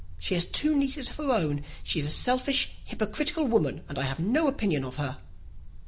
[0.17, 1.63] She has two nieces of her own.
[1.83, 5.19] She is a selfish, hypocritical woman, and I have no opinion of her."